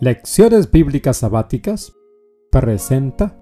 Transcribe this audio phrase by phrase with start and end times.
[0.00, 1.92] Lecciones Bíblicas Sabáticas
[2.50, 3.38] presenta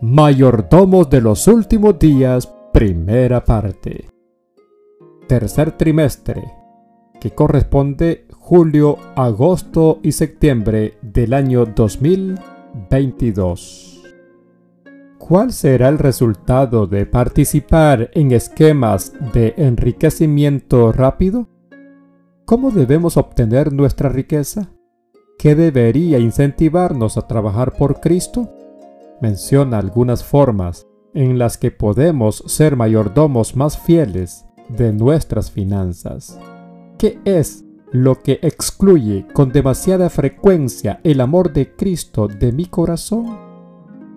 [0.00, 4.08] Mayordomos de los Últimos Días, primera parte.
[5.28, 6.42] Tercer trimestre,
[7.20, 14.04] que corresponde julio, agosto y septiembre del año 2022.
[15.18, 21.46] ¿Cuál será el resultado de participar en esquemas de enriquecimiento rápido?
[22.46, 24.70] ¿Cómo debemos obtener nuestra riqueza?
[25.44, 28.48] ¿Qué debería incentivarnos a trabajar por Cristo?
[29.20, 36.40] Menciona algunas formas en las que podemos ser mayordomos más fieles de nuestras finanzas.
[36.96, 43.36] ¿Qué es lo que excluye con demasiada frecuencia el amor de Cristo de mi corazón?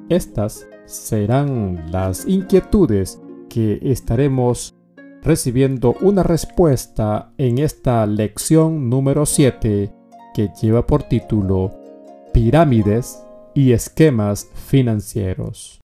[0.07, 4.77] Estas serán las inquietudes que estaremos
[5.23, 9.96] recibiendo una respuesta en esta lección número 7
[10.37, 11.73] que lleva por título
[12.31, 13.23] Pirámides
[13.55, 15.81] y esquemas financieros.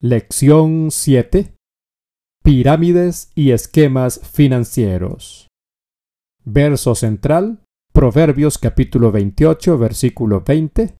[0.00, 1.52] Lección 7.
[2.42, 5.48] Pirámides y esquemas financieros.
[6.42, 7.60] Verso central,
[7.92, 10.94] Proverbios capítulo 28, versículo 20.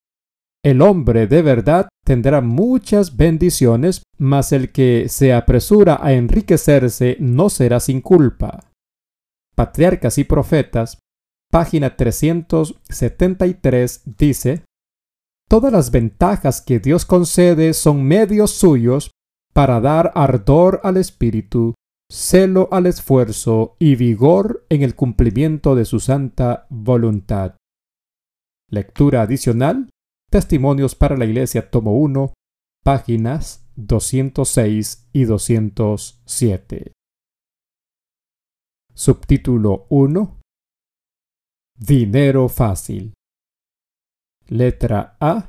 [0.63, 7.49] El hombre de verdad tendrá muchas bendiciones, mas el que se apresura a enriquecerse no
[7.49, 8.71] será sin culpa.
[9.55, 10.99] Patriarcas y Profetas,
[11.51, 14.65] página 373, dice,
[15.49, 19.11] Todas las ventajas que Dios concede son medios suyos
[19.53, 21.75] para dar ardor al espíritu,
[22.09, 27.57] celo al esfuerzo y vigor en el cumplimiento de su santa voluntad.
[28.69, 29.91] Lectura adicional
[30.31, 32.33] Testimonios para la Iglesia, tomo 1,
[32.85, 36.93] páginas 206 y 207.
[38.95, 40.40] Subtítulo 1.
[41.83, 43.15] Dinero fácil.
[44.49, 45.49] Letra A.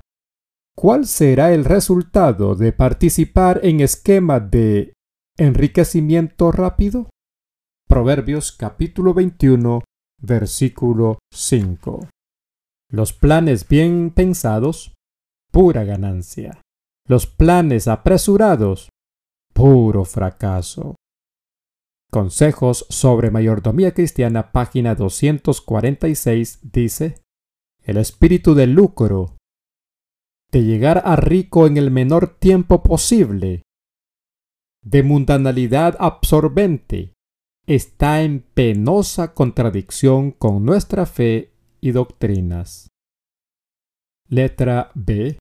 [0.77, 4.93] ¿Cuál será el resultado de participar en esquema de
[5.37, 7.09] enriquecimiento rápido?
[7.85, 9.83] Proverbios capítulo 21,
[10.21, 12.07] versículo 5.
[12.89, 14.93] Los planes bien pensados,
[15.51, 16.61] pura ganancia.
[17.09, 18.87] Los planes apresurados,
[19.53, 20.95] puro fracaso.
[22.11, 27.23] Consejos sobre mayordomía cristiana, página 246, dice,
[27.83, 29.37] El espíritu de lucro,
[30.51, 33.63] de llegar a rico en el menor tiempo posible,
[34.83, 37.13] de mundanalidad absorbente,
[37.65, 42.89] está en penosa contradicción con nuestra fe y doctrinas.
[44.27, 45.37] Letra B.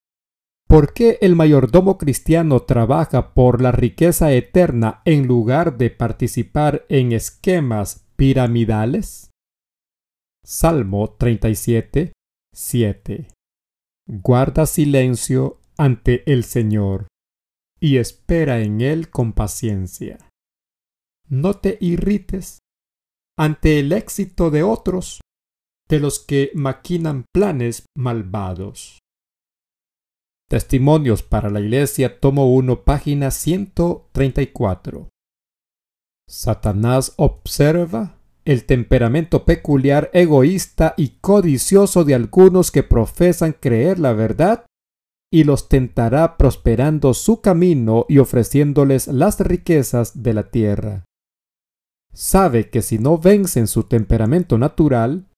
[0.71, 7.11] ¿Por qué el mayordomo cristiano trabaja por la riqueza eterna en lugar de participar en
[7.11, 9.31] esquemas piramidales?
[10.45, 12.13] Salmo 37,
[12.55, 13.29] 7.
[14.07, 17.09] Guarda silencio ante el Señor
[17.81, 20.19] y espera en Él con paciencia.
[21.29, 22.61] No te irrites
[23.37, 25.21] ante el éxito de otros
[25.89, 29.01] de los que maquinan planes malvados.
[30.51, 35.09] Testimonios para la Iglesia, tomo 1, página 134.
[36.29, 44.67] Satanás observa el temperamento peculiar, egoísta y codicioso de algunos que profesan creer la verdad
[45.33, 51.05] y los tentará prosperando su camino y ofreciéndoles las riquezas de la tierra.
[52.13, 55.29] Sabe que si no vencen su temperamento natural,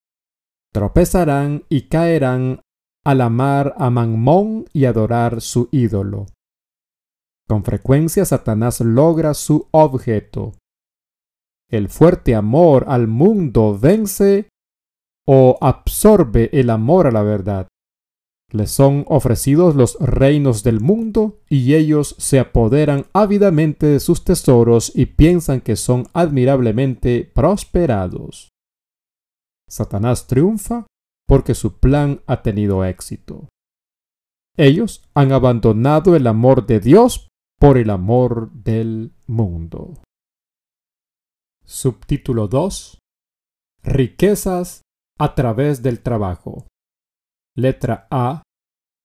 [0.73, 2.63] tropezarán y caerán
[3.05, 6.27] al amar a Manmón y adorar su ídolo.
[7.49, 10.53] Con frecuencia Satanás logra su objeto.
[11.69, 14.49] El fuerte amor al mundo vence
[15.27, 17.69] o absorbe el amor a la verdad.
[18.51, 24.93] Les son ofrecidos los reinos del mundo y ellos se apoderan ávidamente de sus tesoros
[24.95, 28.51] y piensan que son admirablemente prosperados.
[29.69, 30.87] Satanás triunfa
[31.27, 33.49] porque su plan ha tenido éxito.
[34.57, 40.03] Ellos han abandonado el amor de Dios por el amor del mundo.
[41.65, 42.99] Subtítulo 2.
[43.83, 44.83] Riquezas
[45.19, 46.67] a través del trabajo.
[47.57, 48.43] Letra A.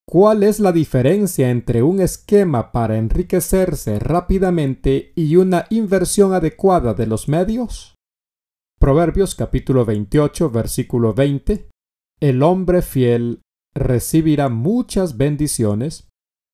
[0.10, 7.08] ¿Cuál es la diferencia entre un esquema para enriquecerse rápidamente y una inversión adecuada de
[7.08, 7.96] los medios?
[8.80, 11.70] Proverbios capítulo 28 versículo 20.
[12.20, 13.42] El hombre fiel
[13.76, 16.10] recibirá muchas bendiciones.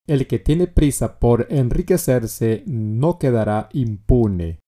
[0.05, 4.59] El que tiene prisa por enriquecerse no quedará impune.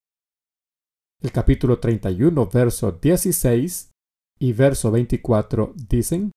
[1.22, 3.92] El capítulo 31 verso 16
[4.40, 6.32] y verso 24 dicen,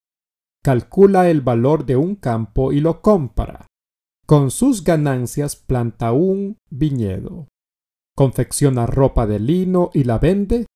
[0.64, 3.66] calcula el valor de un campo y lo compra.
[4.26, 7.46] Con sus ganancias planta un viñedo.
[8.16, 10.66] Confecciona ropa de lino y la vende.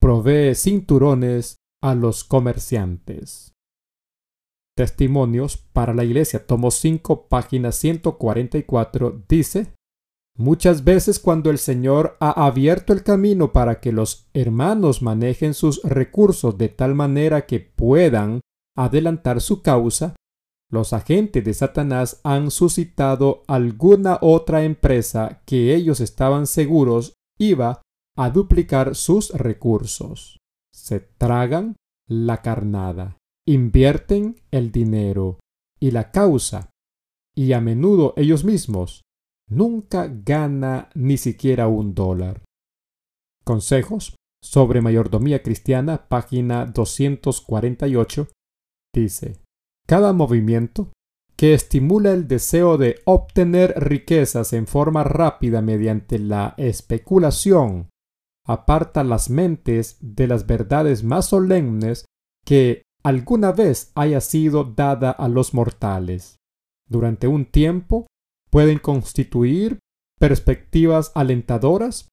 [0.00, 3.52] Provee cinturones a los comerciantes.
[4.76, 9.74] Testimonios para la Iglesia, tomo 5, página 144, dice,
[10.38, 15.82] Muchas veces cuando el Señor ha abierto el camino para que los hermanos manejen sus
[15.82, 18.40] recursos de tal manera que puedan
[18.74, 20.16] adelantar su causa,
[20.70, 27.82] los agentes de Satanás han suscitado alguna otra empresa que ellos estaban seguros iba
[28.16, 30.39] a duplicar sus recursos.
[30.80, 31.76] Se tragan
[32.08, 35.38] la carnada, invierten el dinero
[35.78, 36.70] y la causa,
[37.36, 39.02] y a menudo ellos mismos
[39.48, 42.42] nunca gana ni siquiera un dólar.
[43.44, 48.28] Consejos sobre mayordomía cristiana, página 248,
[48.94, 49.38] dice,
[49.86, 50.92] cada movimiento
[51.36, 57.90] que estimula el deseo de obtener riquezas en forma rápida mediante la especulación
[58.46, 62.04] aparta las mentes de las verdades más solemnes
[62.44, 66.36] que alguna vez haya sido dada a los mortales.
[66.88, 68.06] Durante un tiempo
[68.50, 69.78] pueden constituir
[70.18, 72.08] perspectivas alentadoras,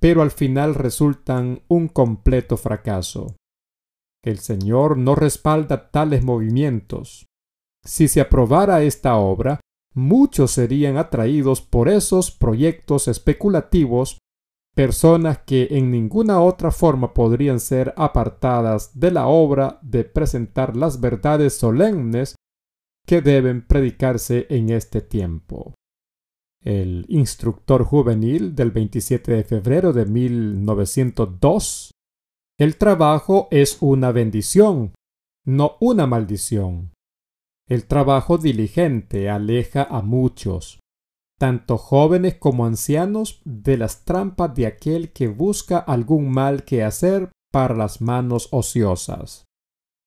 [0.00, 3.36] pero al final resultan un completo fracaso.
[4.22, 7.26] El Señor no respalda tales movimientos.
[7.84, 9.60] Si se aprobara esta obra,
[9.94, 14.18] muchos serían atraídos por esos proyectos especulativos,
[14.76, 21.00] personas que en ninguna otra forma podrían ser apartadas de la obra de presentar las
[21.00, 22.36] verdades solemnes
[23.06, 25.72] que deben predicarse en este tiempo.
[26.62, 31.92] El instructor juvenil del 27 de febrero de 1902.
[32.58, 34.92] El trabajo es una bendición,
[35.46, 36.92] no una maldición.
[37.66, 40.80] El trabajo diligente aleja a muchos,
[41.38, 47.30] tanto jóvenes como ancianos, de las trampas de aquel que busca algún mal que hacer
[47.52, 49.44] para las manos ociosas.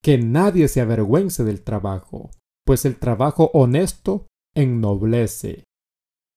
[0.01, 2.31] Que nadie se avergüence del trabajo,
[2.65, 5.63] pues el trabajo honesto ennoblece.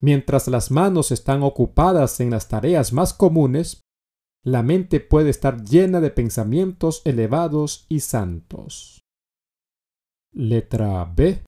[0.00, 3.82] Mientras las manos están ocupadas en las tareas más comunes,
[4.44, 9.02] la mente puede estar llena de pensamientos elevados y santos.
[10.32, 11.44] Letra B.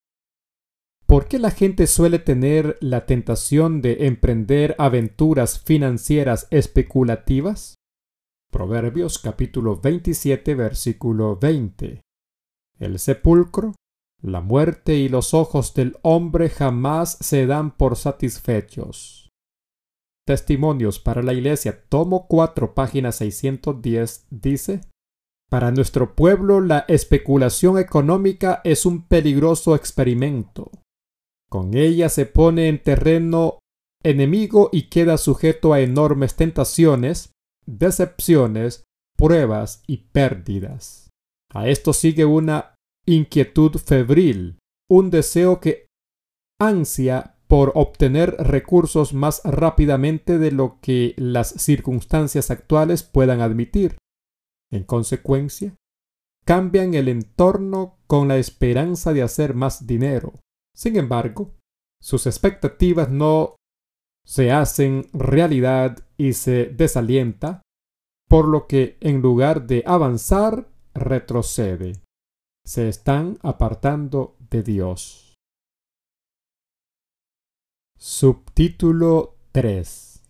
[1.06, 7.74] ¿Por qué la gente suele tener la tentación de emprender aventuras financieras especulativas?
[8.50, 12.00] Proverbios capítulo 27 versículo 20.
[12.78, 13.74] El sepulcro
[14.24, 19.28] la muerte y los ojos del hombre jamás se dan por satisfechos.
[20.26, 24.80] Testimonios para la Iglesia, tomo 4, página 610, dice,
[25.50, 30.70] Para nuestro pueblo la especulación económica es un peligroso experimento.
[31.54, 33.60] Con ella se pone en terreno
[34.02, 37.30] enemigo y queda sujeto a enormes tentaciones,
[37.64, 38.82] decepciones,
[39.16, 41.10] pruebas y pérdidas.
[41.52, 42.74] A esto sigue una
[43.06, 44.58] inquietud febril,
[44.90, 45.86] un deseo que
[46.60, 53.96] ansia por obtener recursos más rápidamente de lo que las circunstancias actuales puedan admitir.
[54.72, 55.76] En consecuencia,
[56.44, 60.32] cambian el entorno con la esperanza de hacer más dinero.
[60.74, 61.54] Sin embargo,
[62.00, 63.56] sus expectativas no
[64.26, 67.62] se hacen realidad y se desalienta,
[68.28, 71.92] por lo que en lugar de avanzar, retrocede
[72.66, 75.34] se están apartando de Dios.
[77.98, 80.22] Subtítulo 3.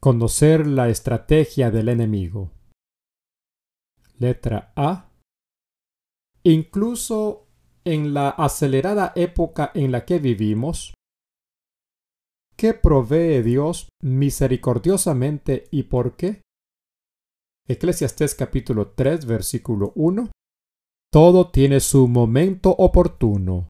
[0.00, 2.50] Conocer la estrategia del enemigo.
[4.18, 5.10] Letra A.
[6.42, 7.41] Incluso
[7.84, 10.94] en la acelerada época en la que vivimos,
[12.56, 16.42] ¿qué provee Dios misericordiosamente y por qué?
[17.68, 20.30] Eclesiastés capítulo 3 versículo 1
[21.12, 23.68] todo tiene su momento oportuno.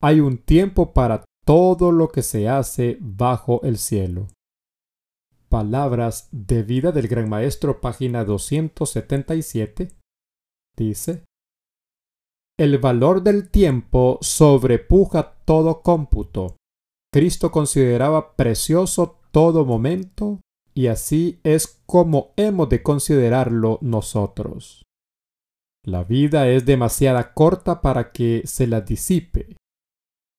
[0.00, 4.28] Hay un tiempo para todo lo que se hace bajo el cielo.
[5.50, 9.88] Palabras de vida del Gran Maestro, página 277.
[10.74, 11.24] Dice,
[12.62, 16.58] El valor del tiempo sobrepuja todo cómputo.
[17.12, 20.38] Cristo consideraba precioso todo momento
[20.72, 24.84] y así es como hemos de considerarlo nosotros.
[25.84, 29.56] La vida es demasiada corta para que se la disipe.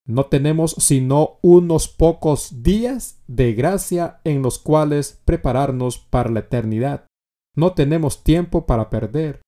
[0.07, 7.05] No tenemos sino unos pocos días de gracia en los cuales prepararnos para la eternidad.
[7.53, 9.42] No tenemos tiempo para perder.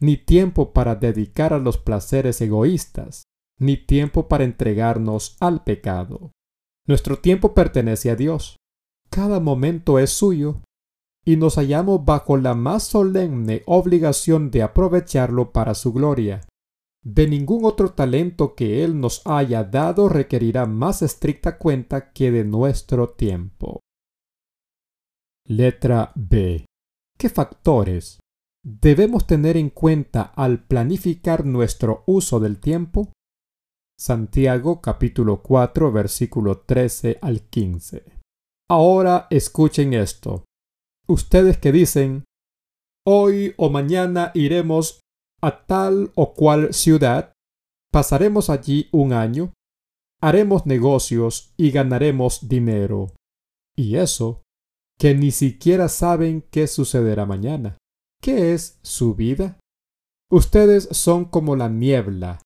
[0.00, 3.24] Ni tiempo para dedicar a los placeres egoístas,
[3.58, 6.32] ni tiempo para entregarnos al pecado.
[6.86, 8.56] Nuestro tiempo pertenece a Dios.
[9.10, 10.62] Cada momento es suyo
[11.24, 16.46] y nos hallamos bajo la más solemne obligación de aprovecharlo para su gloria.
[17.02, 22.44] De ningún otro talento que Él nos haya dado requerirá más estricta cuenta que de
[22.44, 23.80] nuestro tiempo.
[25.48, 26.66] Letra B.
[27.16, 28.18] ¿Qué factores
[28.66, 33.12] debemos tener en cuenta al planificar nuestro uso del tiempo?
[33.96, 38.04] Santiago capítulo 4 versículo 13 al 15.
[38.68, 40.44] Ahora escuchen esto.
[41.06, 42.24] Ustedes que dicen,
[43.06, 45.00] hoy o mañana iremos
[45.40, 47.32] a tal o cual ciudad,
[47.92, 49.52] pasaremos allí un año,
[50.20, 53.12] haremos negocios y ganaremos dinero.
[53.76, 54.42] Y eso,
[54.98, 57.78] que ni siquiera saben qué sucederá mañana.
[58.20, 59.58] ¿Qué es su vida?
[60.30, 62.42] Ustedes son como la niebla,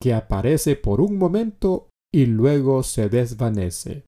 [0.00, 4.04] que aparece por un momento y luego se desvanece.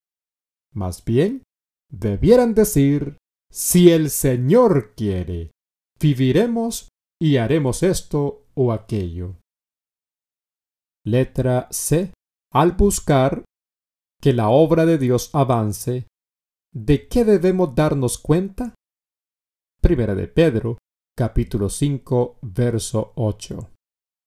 [0.75, 1.43] Más bien,
[1.91, 3.17] debieran decir,
[3.51, 5.53] si el Señor quiere,
[6.01, 6.89] viviremos
[7.21, 9.37] y haremos esto o aquello.
[11.07, 12.13] Letra C.
[12.53, 13.45] Al buscar
[14.21, 16.07] que la obra de Dios avance,
[16.73, 18.75] ¿de qué debemos darnos cuenta?
[19.81, 20.79] Primera de Pedro,
[21.17, 23.71] capítulo 5, verso 8.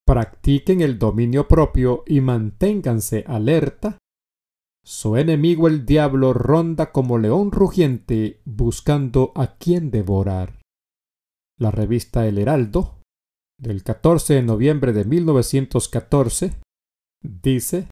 [0.06, 3.98] Practiquen el dominio propio y manténganse alerta
[4.89, 10.62] su enemigo el diablo ronda como león rugiente buscando a quien devorar.
[11.60, 13.01] La revista El Heraldo,
[13.60, 16.53] del 14 de noviembre de 1914,
[17.22, 17.89] dice,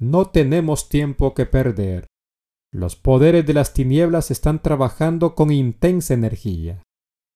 [0.00, 2.08] No tenemos tiempo que perder.
[2.74, 6.82] Los poderes de las tinieblas están trabajando con intensa energía,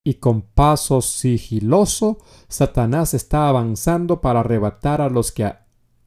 [0.06, 5.52] y con paso sigiloso Satanás está avanzando para arrebatar a los que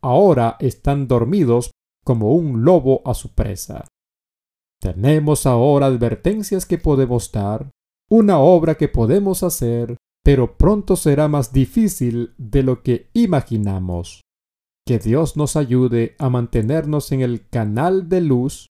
[0.02, 1.72] ahora están dormidos
[2.06, 3.86] como un lobo a su presa.
[4.82, 7.72] Tenemos ahora advertencias que podemos dar,
[8.10, 14.22] una obra que podemos hacer, pero pronto será más difícil de lo que imaginamos.
[14.88, 18.68] Que Dios nos ayude a mantenernos en el canal de luz,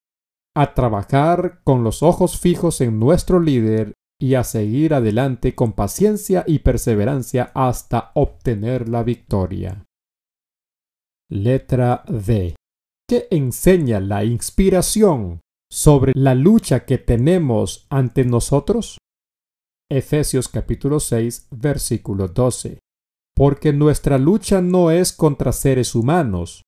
[0.55, 6.43] a trabajar con los ojos fijos en nuestro líder y a seguir adelante con paciencia
[6.45, 9.85] y perseverancia hasta obtener la victoria.
[11.31, 12.55] Letra D.
[13.07, 15.39] ¿Qué enseña la inspiración
[15.71, 18.97] sobre la lucha que tenemos ante nosotros?
[19.89, 22.79] Efesios capítulo 6 versículo 12.
[23.35, 26.63] Porque nuestra lucha no es contra seres humanos,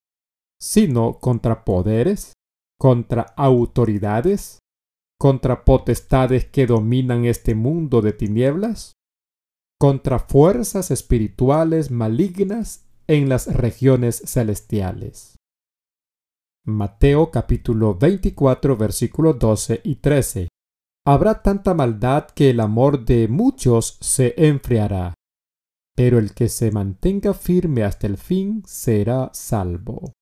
[0.60, 2.34] sino contra poderes,
[2.80, 4.61] contra autoridades,
[5.22, 8.94] contra potestades que dominan este mundo de tinieblas,
[9.80, 15.36] contra fuerzas espirituales malignas en las regiones celestiales.
[16.66, 20.48] Mateo capítulo 24 versículos 12 y 13.
[21.06, 25.14] Habrá tanta maldad que el amor de muchos se enfriará,
[25.96, 30.14] pero el que se mantenga firme hasta el fin será salvo.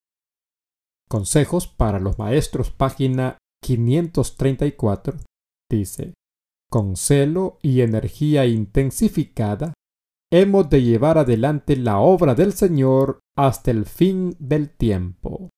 [1.08, 5.18] Consejos para los maestros, página 534,
[5.70, 6.14] dice,
[6.70, 9.74] con celo y energía intensificada,
[10.32, 15.50] hemos de llevar adelante la obra del Señor hasta el fin del tiempo.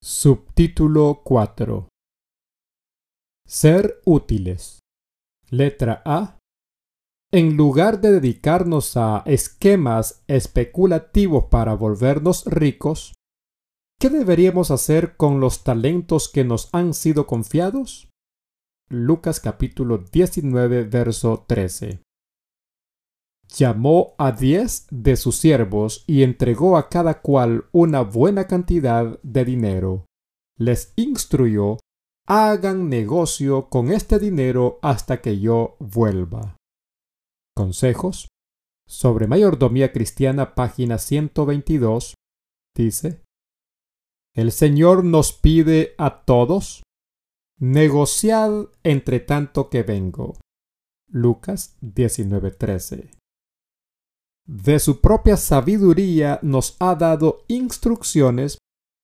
[0.00, 1.88] Subtítulo 4
[3.46, 4.80] Ser útiles.
[5.48, 6.38] Letra A.
[7.32, 13.14] En lugar de dedicarnos a esquemas especulativos para volvernos ricos,
[14.00, 18.08] ¿qué deberíamos hacer con los talentos que nos han sido confiados?
[18.88, 22.00] Lucas capítulo 19 verso 13
[23.48, 29.44] llamó a diez de sus siervos y entregó a cada cual una buena cantidad de
[29.44, 30.06] dinero.
[30.56, 31.78] Les instruyó,
[32.26, 36.56] hagan negocio con este dinero hasta que yo vuelva.
[37.56, 38.28] Consejos
[38.86, 42.14] sobre mayordomía cristiana, página 122,
[42.74, 43.22] dice,
[44.38, 46.84] El Señor nos pide a todos,
[47.58, 50.36] negociad entre tanto que vengo.
[51.10, 53.10] Lucas 19:13
[54.46, 58.58] de su propia sabiduría nos ha dado instrucciones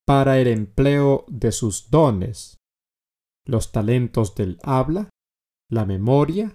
[0.07, 2.57] para el empleo de sus dones,
[3.45, 5.11] los talentos del habla,
[5.69, 6.55] la memoria,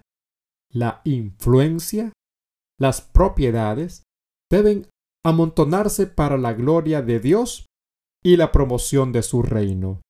[0.72, 2.14] la influencia,
[2.80, 4.04] las propiedades,
[4.50, 4.88] deben
[5.26, 7.66] amontonarse para la gloria de Dios
[8.24, 10.02] y la promoción de su reino.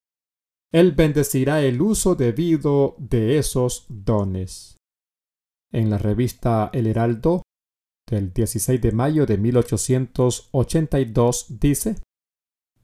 [0.72, 4.78] Él bendecirá el uso debido de esos dones.
[5.72, 7.44] En la revista El Heraldo
[8.10, 11.96] del 16 de mayo de 1882 dice,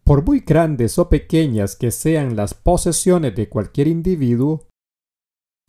[0.04, 4.68] Por muy grandes o pequeñas que sean las posesiones de cualquier individuo,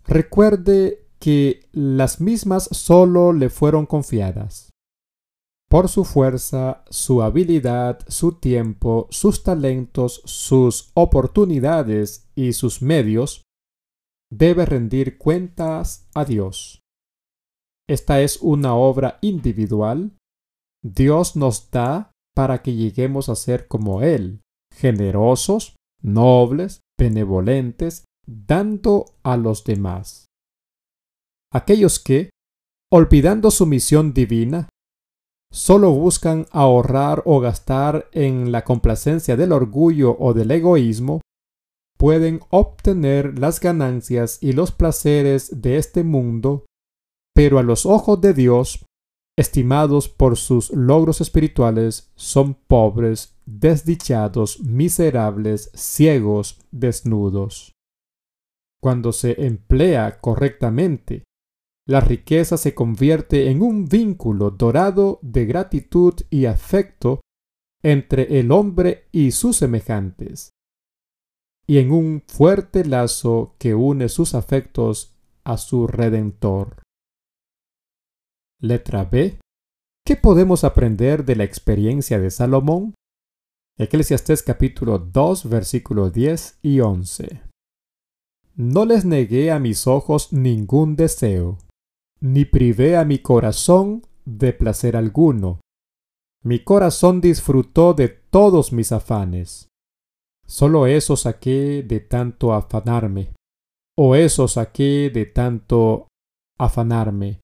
[0.04, 4.68] recuerde que las mismas solo le fueron confiadas.
[5.68, 13.42] Por su fuerza, su habilidad, su tiempo, sus talentos, sus oportunidades y sus medios,
[14.30, 16.82] debe rendir cuentas a Dios.
[17.88, 20.16] Esta es una obra individual.
[20.84, 24.42] Dios nos da para que lleguemos a ser como Él,
[24.72, 30.26] generosos, nobles, benevolentes, dando a los demás.
[31.52, 32.30] Aquellos que,
[32.92, 34.68] olvidando su misión divina,
[35.50, 41.20] solo buscan ahorrar o gastar en la complacencia del orgullo o del egoísmo,
[41.96, 46.66] pueden obtener las ganancias y los placeres de este mundo,
[47.34, 48.84] pero a los ojos de Dios,
[49.38, 57.72] estimados por sus logros espirituales, son pobres, desdichados, miserables, ciegos, desnudos.
[58.82, 61.24] Cuando se emplea correctamente,
[61.86, 67.20] la riqueza se convierte en un vínculo dorado de gratitud y afecto
[67.82, 70.50] entre el hombre y sus semejantes,
[71.66, 76.82] y en un fuerte lazo que une sus afectos a su Redentor.
[78.60, 79.38] Letra B.
[80.04, 82.94] ¿Qué podemos aprender de la experiencia de Salomón?
[83.78, 87.42] Eclesiastés capítulo 2 versículo 10 y 11.
[88.54, 91.58] No les negué a mis ojos ningún deseo
[92.20, 95.60] ni privé a mi corazón de placer alguno.
[96.42, 99.68] Mi corazón disfrutó de todos mis afanes.
[100.46, 103.32] Solo eso saqué de tanto afanarme,
[103.96, 106.06] o eso saqué de tanto
[106.58, 107.40] afanarme.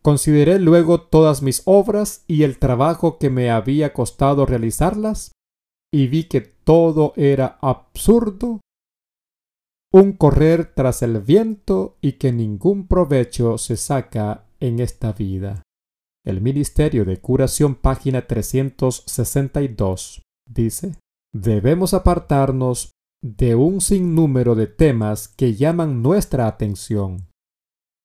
[0.00, 5.32] Consideré luego todas mis obras y el trabajo que me había costado realizarlas,
[5.92, 8.60] y vi que todo era absurdo
[9.92, 15.62] un correr tras el viento y que ningún provecho se saca en esta vida.
[16.24, 20.94] El Ministerio de Curación, página 362, dice,
[21.34, 27.28] debemos apartarnos de un sinnúmero de temas que llaman nuestra atención.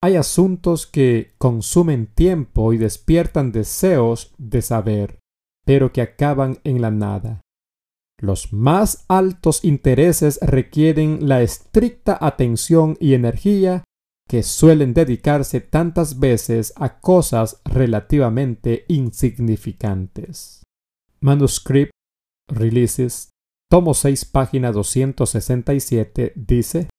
[0.04, 5.20] Hay asuntos que consumen tiempo y despiertan deseos de saber,
[5.66, 7.42] pero que acaban en la nada.
[8.20, 13.84] Los más altos intereses requieren la estricta atención y energía
[14.28, 20.64] que suelen dedicarse tantas veces a cosas relativamente insignificantes.
[21.22, 21.92] Manuscript
[22.50, 23.30] Releases,
[23.70, 26.90] tomo 6, página 267, dice,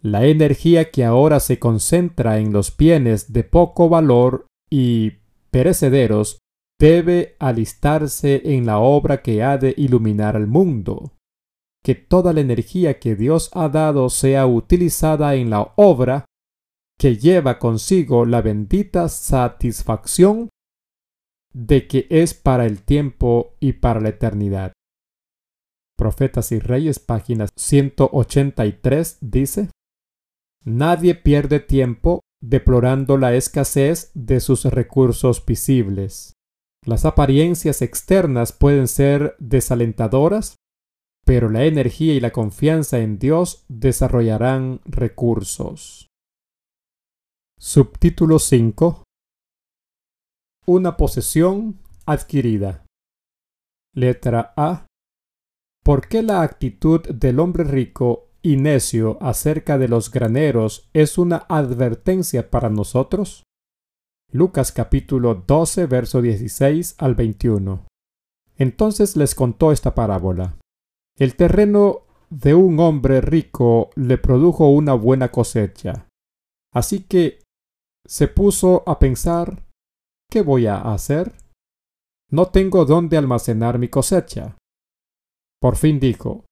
[0.00, 5.12] La energía que ahora se concentra en los bienes de poco valor y
[5.50, 6.38] perecederos
[6.82, 11.12] debe alistarse en la obra que ha de iluminar al mundo.
[11.84, 16.24] Que toda la energía que Dios ha dado sea utilizada en la obra
[16.98, 20.48] que lleva consigo la bendita satisfacción
[21.54, 24.72] de que es para el tiempo y para la eternidad.
[25.96, 29.70] Profetas y Reyes, página 183, dice,
[30.64, 36.34] Nadie pierde tiempo deplorando la escasez de sus recursos visibles.
[36.84, 40.56] Las apariencias externas pueden ser desalentadoras,
[41.24, 46.08] pero la energía y la confianza en Dios desarrollarán recursos.
[47.56, 49.04] Subtítulo 5
[50.66, 52.84] Una posesión adquirida.
[53.94, 54.86] Letra A.
[55.84, 61.36] ¿Por qué la actitud del hombre rico y necio acerca de los graneros es una
[61.48, 63.44] advertencia para nosotros?
[64.34, 67.86] Lucas capítulo 12, verso 16 al 21.
[68.56, 70.56] Entonces les contó esta parábola.
[71.18, 76.08] El terreno de un hombre rico le produjo una buena cosecha.
[76.72, 77.40] Así que
[78.06, 79.68] se puso a pensar,
[80.30, 81.34] ¿qué voy a hacer?
[82.30, 84.56] No tengo dónde almacenar mi cosecha.
[85.60, 86.46] Por fin dijo,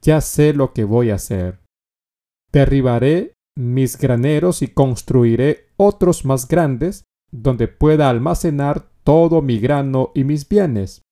[0.00, 1.60] ya sé lo que voy a hacer.
[2.50, 10.24] Derribaré mis graneros y construiré otros más grandes donde pueda almacenar todo mi grano y
[10.24, 11.02] mis bienes.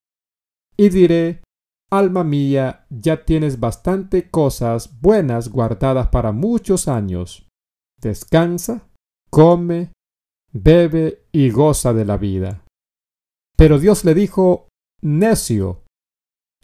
[0.76, 1.42] Y diré,
[1.90, 7.48] Alma mía, ya tienes bastante cosas buenas guardadas para muchos años.
[7.98, 8.88] Descansa,
[9.30, 9.92] come,
[10.52, 12.64] bebe y goza de la vida.
[13.56, 14.68] Pero Dios le dijo,
[15.00, 15.84] Necio,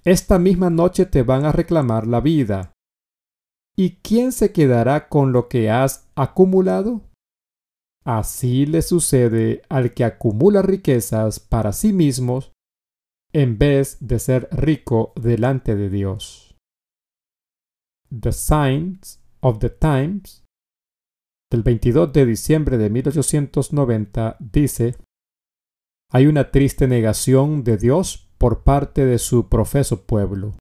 [0.05, 2.73] esta misma noche te van a reclamar la vida.
[3.77, 7.01] ¿Y quién se quedará con lo que has acumulado?
[8.07, 12.53] Así le sucede al que acumula riquezas para sí mismos
[13.33, 16.55] en vez de ser rico delante de Dios.
[18.11, 20.45] The Signs of the Times
[21.51, 24.97] del 22 de diciembre de 1890 dice,
[26.11, 30.57] hay una triste negación de Dios por parte de su profeso pueblo.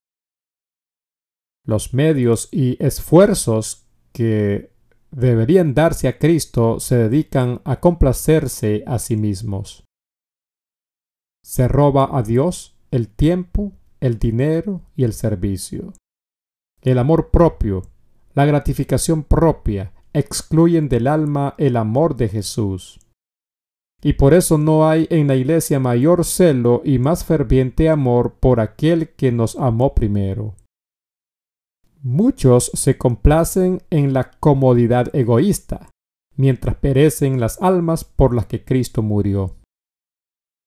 [1.66, 4.73] Los medios y esfuerzos que
[5.16, 9.84] deberían darse a Cristo se dedican a complacerse a sí mismos.
[11.44, 15.94] Se roba a Dios el tiempo, el dinero y el servicio.
[16.82, 17.84] El amor propio,
[18.34, 23.00] la gratificación propia, excluyen del alma el amor de Jesús.
[24.02, 28.60] Y por eso no hay en la iglesia mayor celo y más ferviente amor por
[28.60, 30.56] aquel que nos amó primero.
[32.06, 35.90] Muchos se complacen en la comodidad egoísta,
[36.36, 39.56] mientras perecen las almas por las que Cristo murió.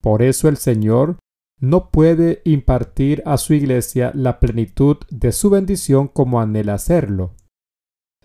[0.00, 1.18] Por eso el Señor
[1.60, 7.34] no puede impartir a su iglesia la plenitud de su bendición como anhela hacerlo.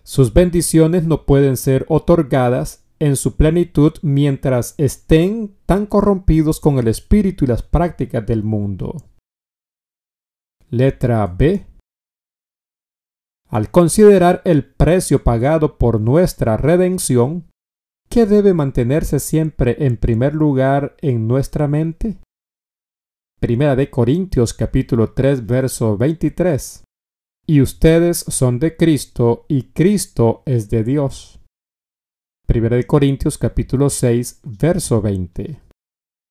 [0.02, 6.88] Sus bendiciones no pueden ser otorgadas en su plenitud mientras estén tan corrompidos con el
[6.88, 8.96] espíritu y las prácticas del mundo.
[10.70, 11.66] Letra B
[13.52, 17.50] al considerar el precio pagado por nuestra redención,
[18.08, 22.18] ¿qué debe mantenerse siempre en primer lugar en nuestra mente?
[23.38, 26.84] Primera de Corintios capítulo 3 verso 23.
[27.46, 31.38] Y ustedes son de Cristo y Cristo es de Dios.
[32.46, 35.60] Primera de Corintios capítulo 6 verso 20.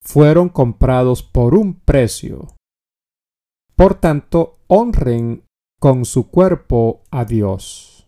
[0.03, 2.55] Fueron comprados por un precio.
[3.75, 5.43] Por tanto, honren
[5.81, 8.05] con su cuerpo a Dios.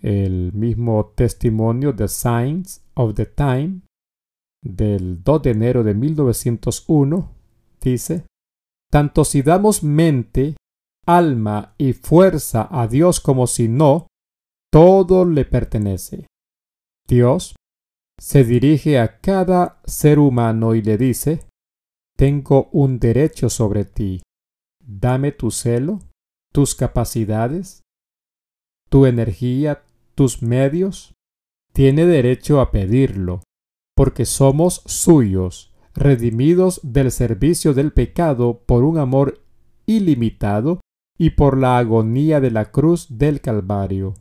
[0.00, 3.82] El mismo testimonio de Signs of the Time
[4.64, 7.30] del 2 de enero de 1901
[7.82, 8.24] dice,
[8.90, 10.56] tanto si damos mente,
[11.06, 14.06] alma y fuerza a Dios como si no,
[14.72, 16.26] todo le pertenece.
[17.06, 17.54] Dios
[18.18, 21.46] se dirige a cada ser humano y le dice,
[22.16, 24.22] tengo un derecho sobre ti,
[24.88, 26.00] dame tu celo,
[26.52, 27.82] tus capacidades,
[28.88, 31.14] tu energía, tus medios.
[31.72, 33.42] Tiene derecho a pedirlo,
[33.94, 39.44] porque somos suyos, redimidos del servicio del pecado por un amor
[39.86, 40.80] ilimitado
[41.18, 44.14] y por la agonía de la cruz del Calvario.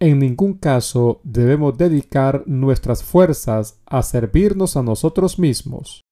[0.00, 6.02] En ningún caso debemos dedicar nuestras fuerzas a servirnos a nosotros mismos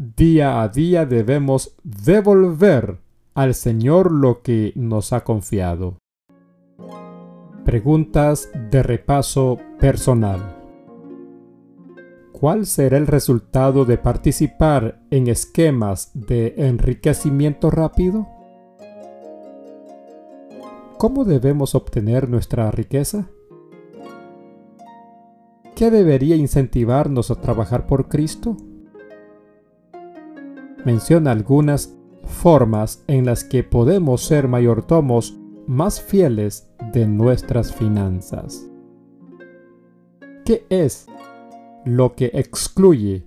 [0.00, 3.00] día a día debemos devolver
[3.34, 5.98] al Señor lo que nos ha confiado.
[7.66, 10.56] Preguntas de repaso personal.
[12.32, 18.26] ¿Cuál será el resultado de participar en esquemas de enriquecimiento rápido?
[20.96, 23.28] ¿Cómo debemos obtener nuestra riqueza?
[25.74, 28.56] ¿Qué debería incentivarnos a trabajar por Cristo?
[30.84, 38.66] Menciona algunas formas en las que podemos ser mayordomos más fieles de nuestras finanzas.
[40.44, 41.06] ¿Qué es
[41.84, 43.24] lo que excluye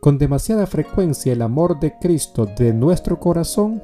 [0.00, 3.82] con demasiada frecuencia el amor de Cristo de nuestro corazón?